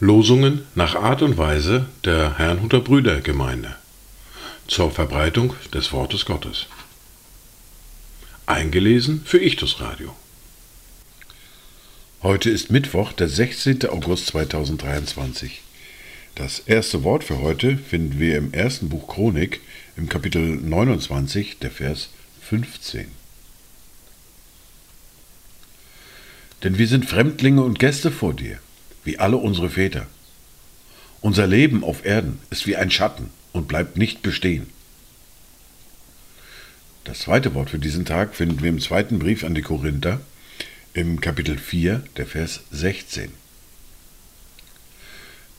[0.00, 3.76] Losungen nach Art und Weise der Herrnhuter Brüdergemeinde
[4.66, 6.66] zur Verbreitung des Wortes Gottes.
[8.46, 10.14] Eingelesen für Ichtus Radio.
[12.22, 13.88] Heute ist Mittwoch, der 16.
[13.88, 15.62] August 2023.
[16.34, 19.60] Das erste Wort für heute finden wir im ersten Buch Chronik
[19.96, 22.10] im Kapitel 29, der Vers
[22.42, 23.27] 15.
[26.62, 28.58] Denn wir sind Fremdlinge und Gäste vor dir
[29.04, 30.06] wie alle unsere Väter.
[31.20, 34.66] Unser Leben auf Erden ist wie ein Schatten und bleibt nicht bestehen.
[37.04, 40.20] Das zweite Wort für diesen Tag finden wir im zweiten Brief an die Korinther
[40.92, 43.32] im Kapitel 4, der Vers 16.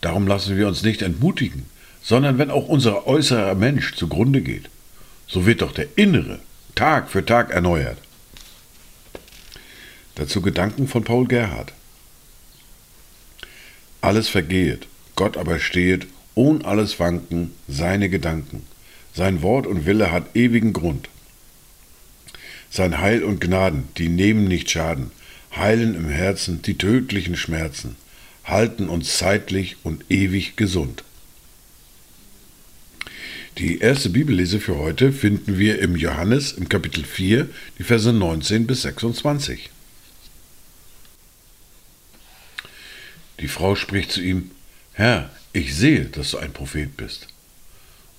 [0.00, 1.66] Darum lassen wir uns nicht entmutigen,
[2.02, 4.70] sondern wenn auch unser äußerer Mensch zugrunde geht,
[5.26, 6.38] so wird doch der innere
[6.74, 7.98] Tag für Tag erneuert.
[10.16, 11.72] Dazu Gedanken von Paul Gerhard.
[14.00, 18.62] Alles vergehet, Gott aber stehet, ohn alles Wanken, seine Gedanken.
[19.12, 21.08] Sein Wort und Wille hat ewigen Grund.
[22.70, 25.10] Sein Heil und Gnaden, die nehmen nicht Schaden,
[25.56, 27.96] heilen im Herzen die tödlichen Schmerzen,
[28.44, 31.04] halten uns zeitlich und ewig gesund.
[33.58, 38.66] Die erste Bibellese für heute finden wir im Johannes im Kapitel 4, die Verse 19
[38.66, 39.70] bis 26.
[43.40, 44.50] Die Frau spricht zu ihm,
[44.92, 47.28] Herr, ich sehe, dass du ein Prophet bist.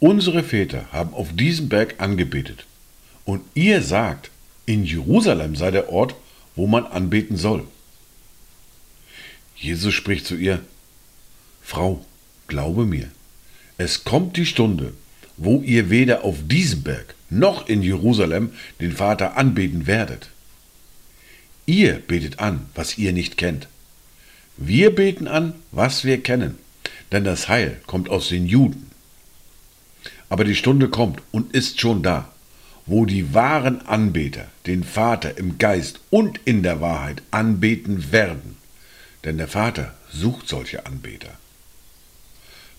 [0.00, 2.64] Unsere Väter haben auf diesem Berg angebetet,
[3.24, 4.30] und ihr sagt,
[4.66, 6.14] in Jerusalem sei der Ort,
[6.56, 7.64] wo man anbeten soll.
[9.56, 10.60] Jesus spricht zu ihr,
[11.62, 12.04] Frau,
[12.48, 13.08] glaube mir,
[13.78, 14.92] es kommt die Stunde,
[15.36, 20.28] wo ihr weder auf diesem Berg noch in Jerusalem den Vater anbeten werdet.
[21.64, 23.68] Ihr betet an, was ihr nicht kennt.
[24.56, 26.58] Wir beten an, was wir kennen,
[27.10, 28.90] denn das Heil kommt aus den Juden.
[30.28, 32.30] Aber die Stunde kommt und ist schon da,
[32.86, 38.56] wo die wahren Anbeter den Vater im Geist und in der Wahrheit anbeten werden,
[39.24, 41.38] denn der Vater sucht solche Anbeter.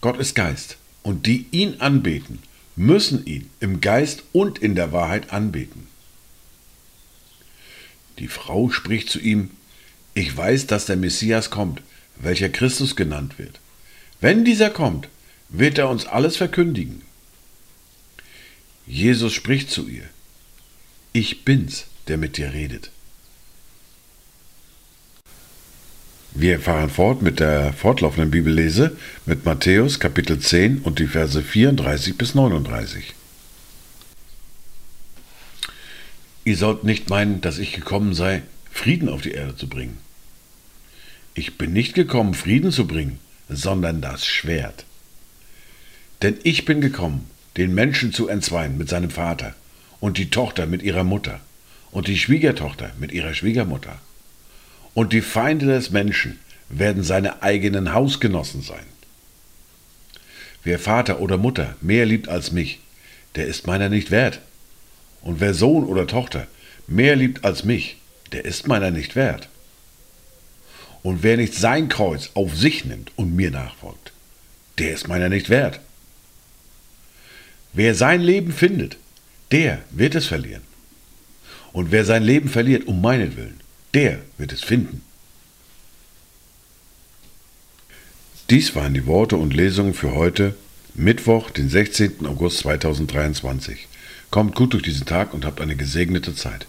[0.00, 2.40] Gott ist Geist, und die ihn anbeten,
[2.76, 5.86] müssen ihn im Geist und in der Wahrheit anbeten.
[8.18, 9.50] Die Frau spricht zu ihm,
[10.14, 11.82] ich weiß, dass der Messias kommt,
[12.16, 13.60] welcher Christus genannt wird.
[14.20, 15.08] Wenn dieser kommt,
[15.48, 17.02] wird er uns alles verkündigen.
[18.86, 20.04] Jesus spricht zu ihr,
[21.12, 22.90] ich bin's, der mit dir redet.
[26.32, 28.96] Wir fahren fort mit der fortlaufenden Bibellese
[29.26, 33.14] mit Matthäus Kapitel 10 und die Verse 34 bis 39.
[36.44, 39.98] Ihr sollt nicht meinen, dass ich gekommen sei, Frieden auf die Erde zu bringen.
[41.34, 44.84] Ich bin nicht gekommen, Frieden zu bringen, sondern das Schwert.
[46.22, 49.54] Denn ich bin gekommen, den Menschen zu entzweien mit seinem Vater
[50.00, 51.40] und die Tochter mit ihrer Mutter
[51.90, 54.00] und die Schwiegertochter mit ihrer Schwiegermutter.
[54.94, 56.38] Und die Feinde des Menschen
[56.68, 58.84] werden seine eigenen Hausgenossen sein.
[60.62, 62.80] Wer Vater oder Mutter mehr liebt als mich,
[63.34, 64.40] der ist meiner nicht wert.
[65.22, 66.46] Und wer Sohn oder Tochter
[66.86, 67.96] mehr liebt als mich,
[68.32, 69.48] der ist meiner nicht wert.
[71.02, 74.12] Und wer nicht sein Kreuz auf sich nimmt und mir nachfolgt,
[74.78, 75.80] der ist meiner nicht wert.
[77.72, 78.96] Wer sein Leben findet,
[79.52, 80.62] der wird es verlieren.
[81.72, 83.60] Und wer sein Leben verliert um meinetwillen,
[83.94, 85.02] der wird es finden.
[88.50, 90.56] Dies waren die Worte und Lesungen für heute,
[90.94, 92.26] Mittwoch, den 16.
[92.26, 93.86] August 2023.
[94.30, 96.66] Kommt gut durch diesen Tag und habt eine gesegnete Zeit.